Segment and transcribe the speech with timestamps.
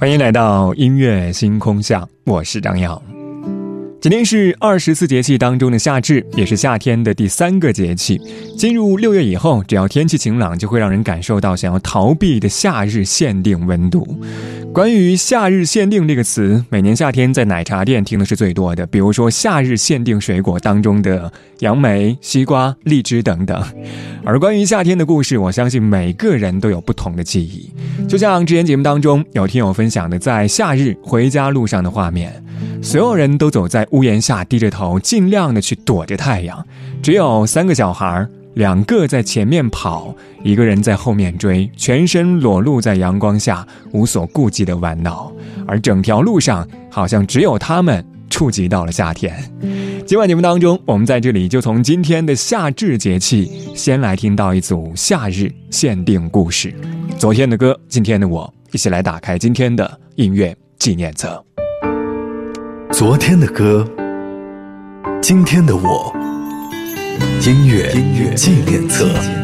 [0.00, 3.02] 欢迎来到音乐星空下，我是张扬。
[4.00, 8.16] 今天是二十四节气当中的夏至，也是夏天的第三个节气。
[8.56, 14.06] 进入六月以后，只要天气晴朗，就会让人感受到想要逃避的夏日限定温度。
[14.78, 18.86] 关于“夏日限定”这个词，每年夏天在奶茶店听的是最多的。
[18.86, 23.60] 比如说，夏日限定水果当中的杨梅、西瓜、荔枝等等。
[24.24, 27.68] 而关于夏天的故事，我相信每个人都有不同的记忆。
[28.06, 32.32] 就像之前节目当中有听友分享的，在夏日回家路上的画面，
[32.80, 36.64] 所有人都走在屋檐下，低着头，尽量的去躲着太阳。
[37.02, 38.24] 只有三个小孩，
[38.58, 45.32] 两个在前面跑，一个人在后面追，全身裸露在阳光下，无所顾忌的玩闹。
[45.64, 49.32] 而整条路上，好像只有他们触及到了夏天。
[50.04, 56.74] 今晚节目当中，我们在这里就从今天的夏至节气，先来听到一组夏日限定故事。
[57.16, 61.40] 昨天的歌，今天的我，一起来打开今天的音乐纪念册。
[62.90, 63.88] 昨天的歌，
[65.22, 66.12] 今天的我，
[67.40, 69.37] 音乐纪念册。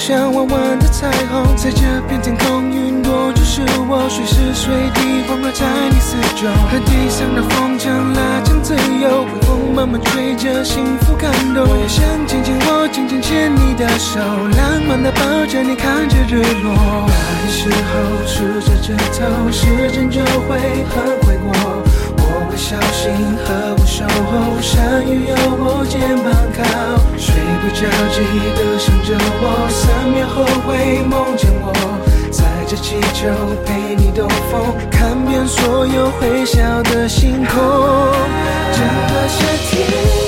[0.00, 6.48] 像弯弯的彩虹，在这片天空云朵，就是我，随时随地环绕在你四周。
[6.72, 11.68] 和地上的风筝拉长自由，微风慢慢吹着幸福感动。
[11.68, 16.72] 我也想紧紧握，紧紧牵你的手，浪漫的抱着你看着日落。
[17.04, 20.56] 爱的时候数着指头，时间就会
[20.88, 21.69] 很快过。
[22.60, 26.62] 小心呵护守候下雨有我肩膀靠
[27.16, 28.20] 睡不着记
[28.54, 31.72] 得想着我三秒后会梦见我
[32.30, 33.28] 载着气球
[33.64, 37.58] 陪你兜风看遍所有会笑的星空。
[38.72, 40.19] 整个夏天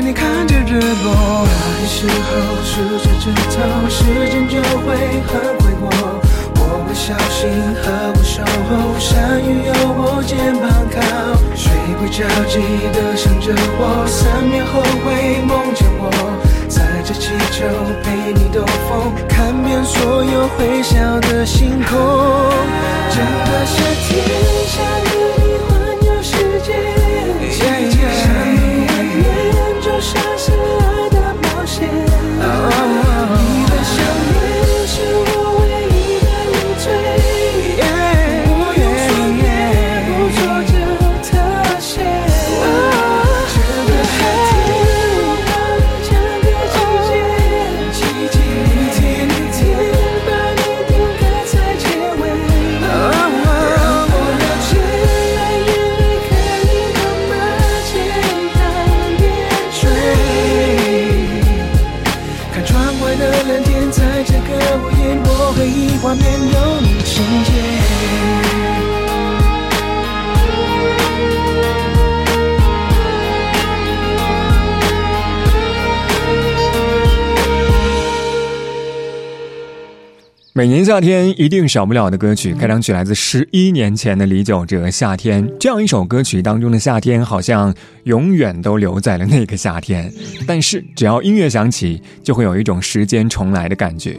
[0.00, 4.96] 陪你看着日落怕黑时候数着指头时间就会
[5.28, 5.90] 很快过。
[6.56, 7.50] 我会小心
[7.82, 10.96] 呵护守候下雨有我肩膀靠
[11.54, 12.60] 睡不着记
[12.94, 16.10] 得想着我三秒后会梦见我
[16.66, 17.66] 载着气球
[18.02, 21.98] 陪你兜风看遍所有会笑的星空
[23.10, 24.16] 整个夏天
[24.66, 24.89] 想
[65.52, 66.89] 回忆画面有你
[80.60, 85.42] 每年夏天一定少不了的歌曲，开场曲来自十一年前的李玖哲《夏天》。
[85.58, 87.74] 这样一首歌曲当中的夏天，好像
[88.04, 90.12] 永远都留在了那个夏天。
[90.46, 94.18] 但是只要音乐响起，就会有一种时间重来的感觉，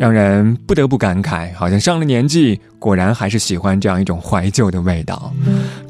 [0.00, 5.34] 让人不得不感慨，好像上了年纪，果然还是喜欢这样一种怀旧的味道。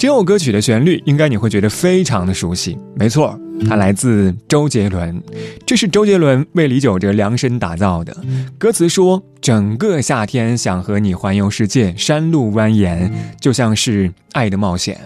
[0.04, 2.78] 这首歌曲的旋律，应该你会觉得非常的熟悉。
[2.94, 3.40] 没错。
[3.66, 5.22] 它来自周杰伦，
[5.64, 8.14] 这是周杰伦为李玖哲量身打造的。
[8.58, 13.10] 歌词说：“整个夏天想和你环游世界，山路蜿蜒，
[13.40, 15.00] 就像是爱的冒险。”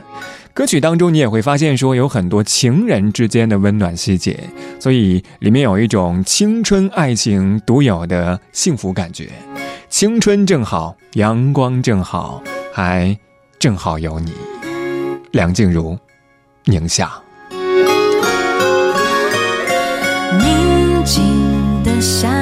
[0.53, 4.37] 歌曲当中你也会发现说有很多情人之间的温暖细节，
[4.81, 9.31] 所以里面有一种青春爱情独有的幸福感觉。
[9.89, 12.43] 青春正好，阳光正好，
[12.73, 13.17] 还
[13.61, 14.33] 正好有你。
[15.33, 15.99] 梁静茹，
[16.65, 17.11] 宁夏。
[20.39, 22.38] 宁静的夏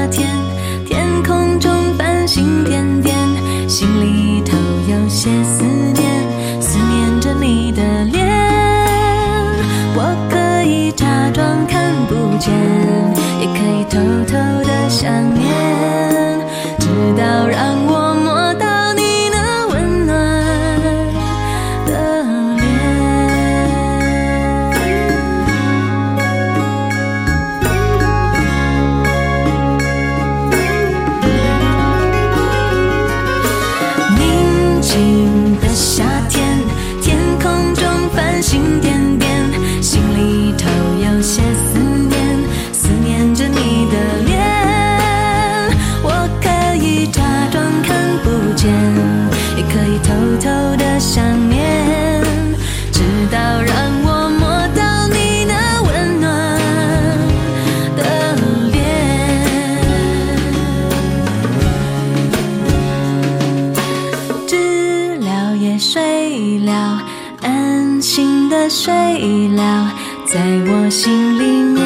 [68.69, 69.93] 睡了
[70.27, 71.86] 在我心里面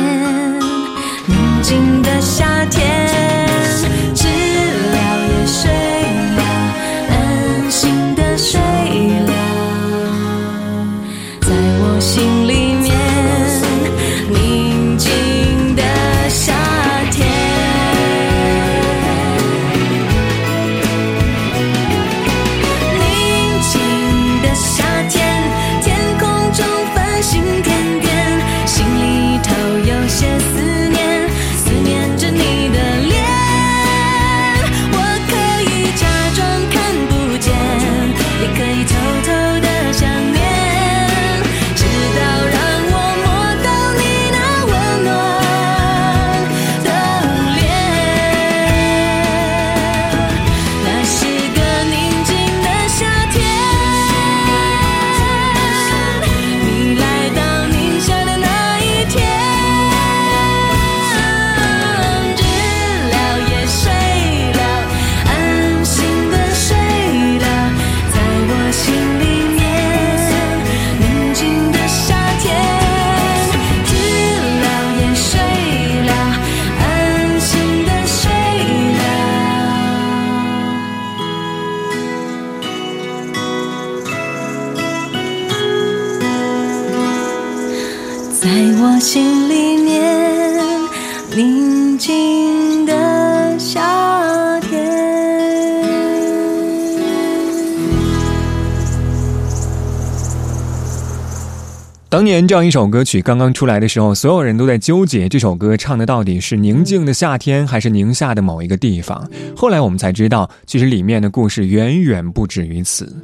[102.47, 109.29] 这样一首歌曲刚刚出来的时候，所有人都在纠结这首歌唱的到底是宁静的夏天，还是宁夏的某一个地方。
[109.57, 113.17] 后来我们才知道，其实里面的故事远远不止于此。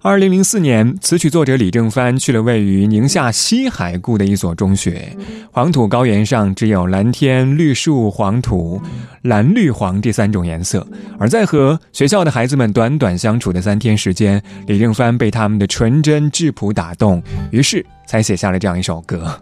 [0.00, 5.10] 二零零四年，词曲作者李正帆去了位于宁夏西海固的一所中学。
[5.50, 8.80] 黄土高原上只有蓝天、绿树、黄土，
[9.22, 10.86] 蓝绿黄这三种颜色。
[11.18, 19.36] 而在和学校的孩子们短短相处的三天时间，李正帆被他们的纯真质朴打动，于是才写下了这样一首歌。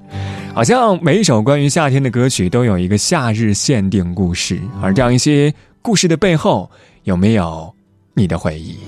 [0.54, 6.70] 好像每一首关于夏天的歌曲都有一个夏日限定故事，而这样一些故事的背后，
[7.02, 7.74] 有没有
[8.14, 8.78] 你的回忆？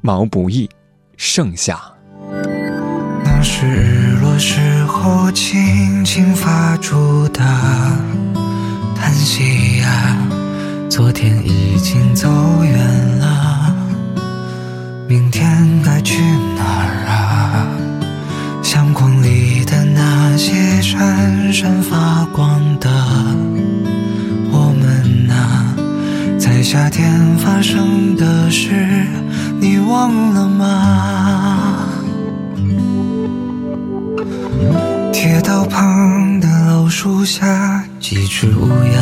[0.00, 0.66] 毛不易。
[1.16, 1.80] 盛夏，
[3.24, 7.40] 那是日落时候轻轻发出的
[8.96, 10.16] 叹息呀。
[10.90, 12.28] 昨天已经走
[12.62, 12.78] 远
[13.18, 13.74] 了，
[15.08, 16.20] 明天该去
[16.56, 17.66] 哪儿啊？
[18.62, 22.90] 相框里的那些闪闪发光的，
[26.62, 29.04] 夏天发生的事，
[29.60, 31.88] 你忘了吗？
[35.12, 39.00] 铁道旁的老树下，几只乌鸦，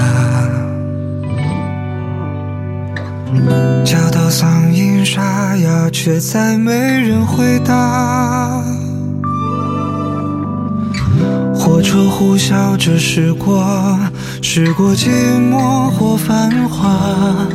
[3.85, 8.64] 叫到嗓音沙哑，却再没人回答。
[11.55, 13.99] 火车呼啸着驶过，
[14.42, 15.09] 驶过寂
[15.50, 17.47] 寞或繁华。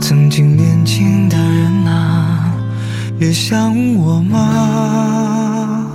[0.00, 2.52] 曾经年轻的人啊，
[3.18, 5.86] 也想我吗？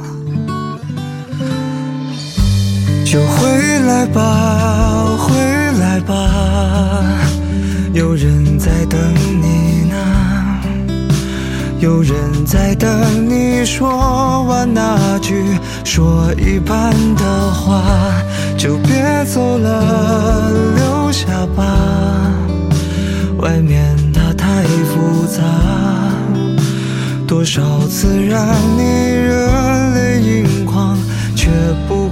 [3.06, 5.36] 就回来吧，回
[5.80, 6.16] 来吧，
[7.94, 9.00] 有人在等
[9.42, 9.96] 你呢。
[11.80, 12.90] 有人在等
[13.28, 15.44] 你说完那句
[15.84, 17.82] 说一半的话，
[19.34, 21.26] 走了，留下
[21.56, 21.66] 吧。
[23.40, 25.42] 外面它太复杂，
[27.26, 28.48] 多少次让
[28.78, 29.50] 你热
[29.96, 30.96] 泪盈眶，
[31.36, 31.50] 却
[31.88, 32.03] 不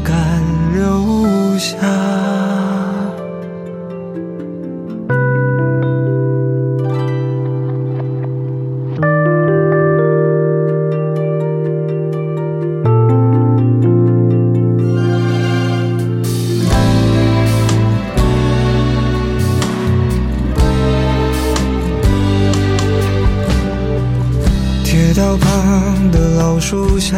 [27.01, 27.17] 下，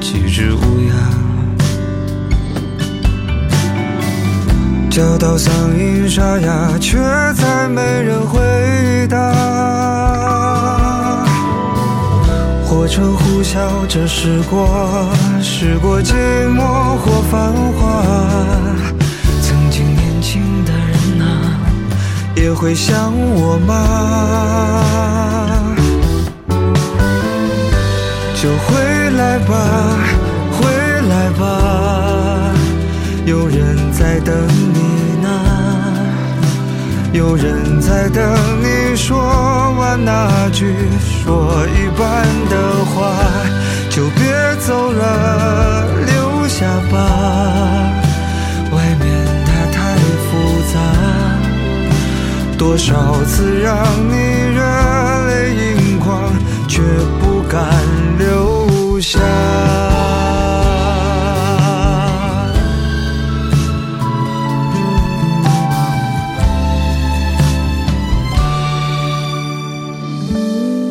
[0.00, 0.58] 几只乌
[0.88, 0.92] 鸦，
[4.90, 6.98] 叫到嗓音沙哑，却
[7.34, 8.40] 再没人回
[9.08, 9.16] 答。
[12.64, 15.08] 火车呼啸着驶过，
[15.40, 16.12] 驶过寂
[16.48, 18.02] 寞或繁华。
[19.40, 21.56] 曾经年轻的人啊，
[22.34, 25.39] 也会想我吗？
[29.20, 29.54] 来吧，
[30.50, 30.66] 回
[31.06, 32.54] 来吧，
[33.26, 35.28] 有人在等你呢，
[37.12, 38.24] 有人在等
[38.62, 39.18] 你说
[39.78, 40.74] 完那句
[41.04, 43.12] 说一半的话，
[43.90, 44.22] 就别
[44.66, 46.96] 走了，留下吧，
[48.72, 49.04] 外面
[49.44, 50.30] 它太复
[50.72, 50.80] 杂，
[52.56, 53.76] 多少次让
[54.08, 54.14] 你
[54.56, 54.58] 热
[55.28, 56.32] 泪盈眶，
[56.66, 56.80] 却
[57.20, 57.60] 不敢
[58.18, 58.59] 留
[59.10, 59.18] 下。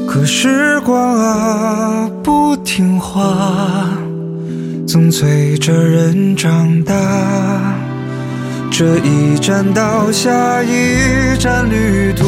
[0.06, 3.88] 可时光啊，不听话，
[4.86, 6.94] 总催着人长大。
[8.70, 12.26] 这一站到下一站，旅途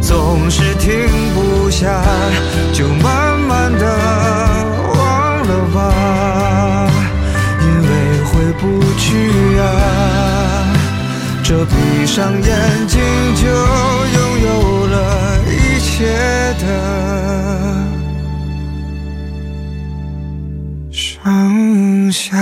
[0.00, 0.90] 总是停
[1.34, 2.02] 不下，
[2.72, 3.86] 就慢慢的
[9.16, 9.64] 去啊。
[11.42, 13.00] 这闭上眼睛
[13.36, 15.94] 就拥有了一切
[16.60, 16.64] 的
[20.90, 22.36] 剩下。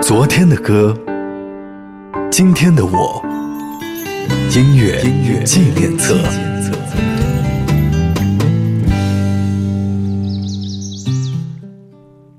[0.00, 0.96] 昨天的歌，
[2.30, 3.20] 今天的我，
[4.54, 6.16] 音乐音乐纪念册。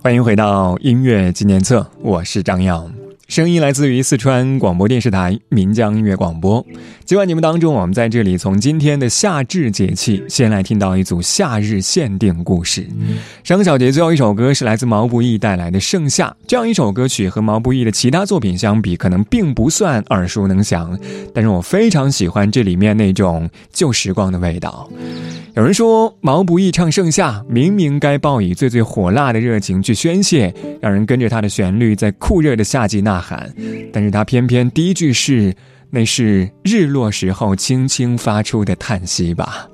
[0.01, 2.89] 欢迎回到音乐纪念册，我是张耀，
[3.27, 6.65] 声音来自于四川广播电视台岷江音乐广播。
[7.11, 12.87] 今晚节目当中，我们在这里从今天的夏至节气，先来听到一组夏日限定故事。
[13.43, 20.97] 上个小节最后一首歌是来自毛不易带来的《盛夏》，这样一首歌曲和毛不易的其他作品相比，可能并不算耳熟能详，
[21.33, 24.89] 但是我非常喜欢这里面那种旧时光的味道。
[25.55, 33.53] 有人说毛不易唱《盛夏》，明明该报以最最火辣的热情去宣泄，让人跟着他的旋律在酷热的夏季呐喊，
[33.91, 35.53] 但是他偏偏第一句是
[35.91, 39.67] “那是日落时候轻轻发出的叹息吧”。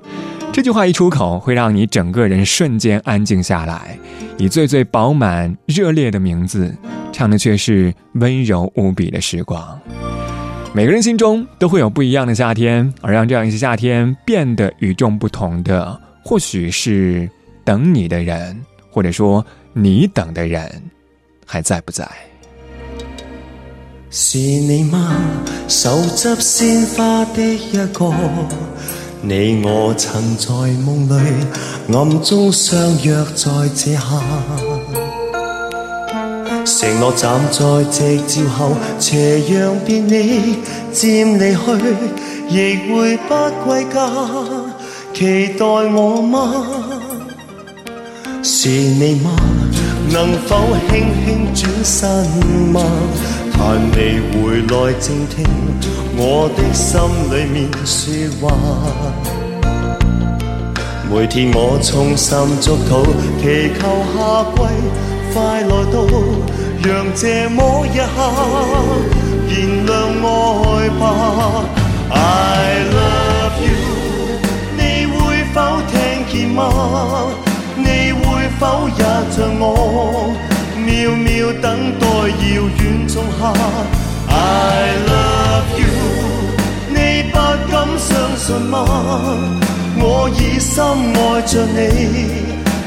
[0.52, 3.96] 这句话一出口，会让你整个人瞬间安静下来。
[4.38, 6.74] 以最最饱满、热烈的名字，
[7.12, 9.80] 唱的却是温柔无比的时光。
[10.74, 17.28] 每个人心中都会有不一样的夏天，而让这样一些夏天变得与众不同的，或许是
[17.64, 18.60] 等你的人，
[18.90, 20.82] 或者说你等的人，
[21.46, 22.08] 还在不在？
[24.10, 25.16] 是你嗎？
[25.68, 28.10] 手執鮮花的一個，
[29.20, 30.48] 你我曾在
[30.82, 31.12] 梦里
[31.92, 34.00] 暗中相约在这下，
[36.64, 40.56] 承诺站在夕照后，斜阳别你
[40.90, 41.58] 渐离去，
[42.48, 43.34] 亦会不
[43.66, 44.08] 归家。
[45.12, 46.64] 期待我吗？
[48.42, 49.36] 是你吗？
[50.10, 50.56] 能否
[50.88, 52.26] 轻轻转身
[52.72, 52.80] 吗？
[53.58, 55.44] 盼你回来静听
[56.16, 56.96] 我的心
[57.28, 58.54] 里面说话。
[61.10, 63.02] 每天我衷心祝祷，
[63.42, 63.82] 祈求
[64.14, 64.16] 夏
[64.54, 64.56] 季
[65.34, 65.96] 快来到，
[66.84, 68.16] 让这么一刻
[69.48, 69.52] 燃
[69.86, 69.90] 亮
[70.22, 71.02] 爱吧。
[72.10, 72.14] I
[72.94, 73.74] love you，
[74.76, 75.16] 你会
[75.52, 75.56] 否
[75.90, 75.92] 听
[76.30, 76.62] 见吗？
[77.76, 78.22] 你会
[78.60, 79.02] 否也
[79.34, 79.66] 像我，
[80.88, 81.28] 渺渺
[81.60, 83.52] 等待遥远仲夏
[84.26, 84.32] ？I
[85.06, 85.84] love you，
[86.88, 86.96] 你
[87.30, 87.36] 不
[87.70, 88.74] 敢相信吗？
[90.00, 90.74] 我已深
[91.12, 91.76] 爱着你，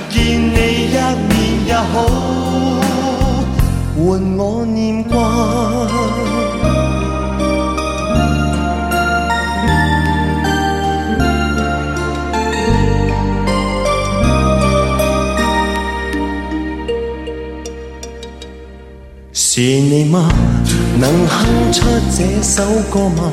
[0.10, 0.58] 见你
[0.90, 0.98] 一
[1.30, 1.32] 面
[1.68, 1.94] 也好，
[3.96, 4.02] 换
[4.36, 5.16] 我念挂。
[19.62, 20.28] 是你吗？
[21.00, 23.32] 能哼出这首歌吗？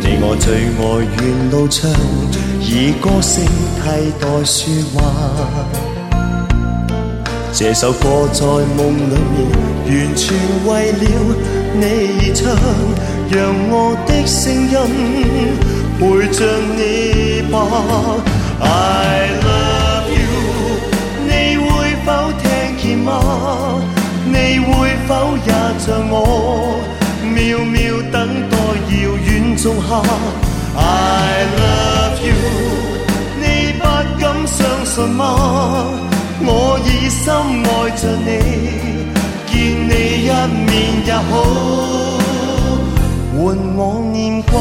[0.00, 0.80] 你我最爱
[1.18, 1.90] 沿路唱，
[2.60, 3.44] 以歌声
[3.82, 4.96] 替代说话。
[7.52, 8.46] 这首歌在
[8.76, 10.24] 梦里面，完全
[10.68, 11.02] 为了
[11.74, 11.82] 你
[12.14, 12.54] 而唱，
[13.28, 13.36] 让
[13.72, 14.72] 我的声音
[15.98, 16.00] 陪
[16.30, 17.58] 着你吧。
[18.60, 20.30] I love you，
[21.26, 21.66] 你会
[22.06, 22.06] 否
[22.38, 22.46] 听
[22.78, 23.97] 见吗？
[24.50, 26.80] 你会否也像我，
[27.22, 28.16] 渺渺等
[28.48, 30.00] 待遥远仲夏
[30.74, 32.32] ？I love you，
[33.38, 33.44] 你
[33.78, 33.84] 不
[34.18, 35.20] 敢相信吗？
[36.40, 37.26] 我已深
[37.62, 38.28] 爱着你，
[39.52, 39.54] 见
[39.86, 39.92] 你
[40.24, 40.26] 一
[40.64, 40.72] 面
[41.04, 41.30] 也好，
[43.36, 43.38] 换
[43.76, 43.78] 我
[44.10, 44.56] 念挂。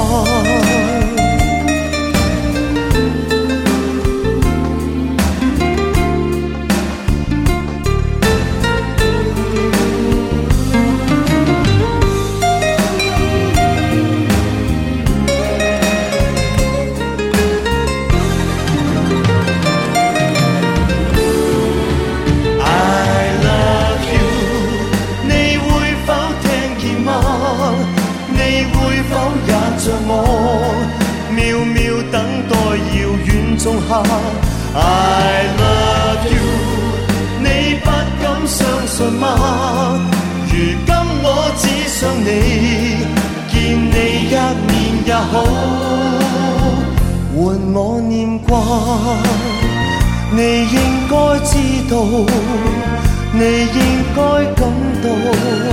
[55.08, 55.67] 感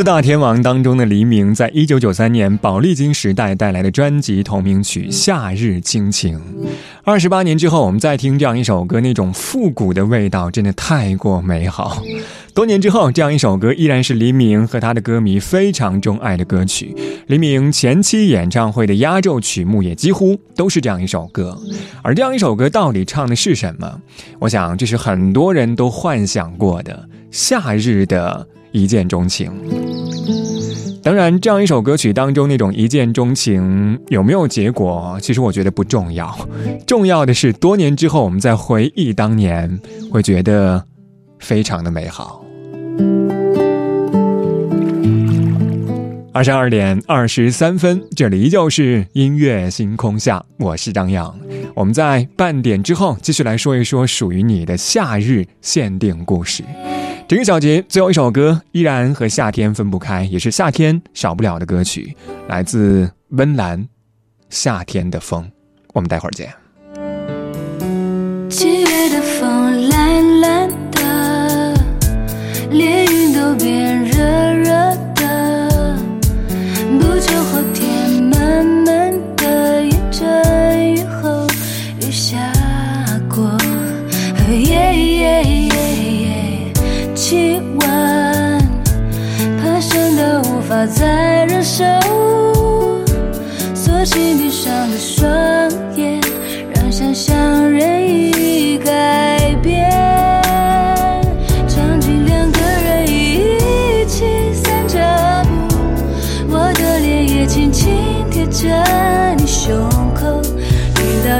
[0.00, 6.38] 四大天王当中的黎明，在一九九三年宝丽金时代带来的专辑同名曲《夏日惊情》。
[7.04, 12.02] 二十八年之后，我们再听这样一首歌，那种复古的味道真的太过美好。
[12.54, 16.96] 多年之后，这样一首歌依然是黎明和他的歌迷非常钟爱的歌曲。
[17.26, 21.60] 黎明前期演唱会的压轴曲目也几乎都是这样一首歌。
[22.02, 24.00] 而这样一首歌到底唱的是什么？
[24.38, 28.48] 我想这是很多人都幻想过的夏日的。
[28.72, 29.52] 一见钟情，
[31.02, 36.36] 当然，这样一首歌曲当中那种一见钟情有没有结果，其实我觉得不重要，
[36.86, 39.80] 重要的是多年之后我们再回忆当年，
[40.10, 40.84] 会觉得
[41.38, 42.44] 非常的美好。
[46.32, 51.36] 二十二点二十三分，这里依旧是音乐星空下，我是张扬。
[51.74, 56.62] 我们在半点之后继续来说一说属于你的夏日限定故事。
[57.26, 62.16] 整个小节最后一首歌依然和夏天分不开，也是夏天少不了的歌曲，
[62.48, 63.80] 来自温岚，
[64.50, 65.42] 《夏天的风》。
[65.92, 66.48] 我们待会儿见。
[68.48, 71.74] 七月的风懒懒的，
[72.70, 74.49] 连云都变热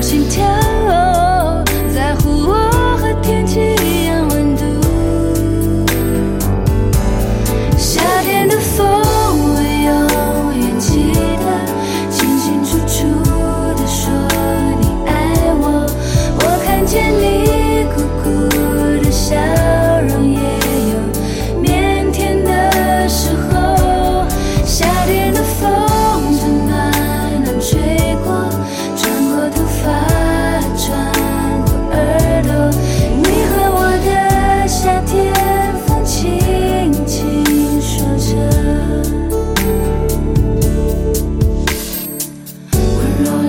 [0.01, 0.70] 心跳，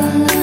[0.02, 0.41] 温柔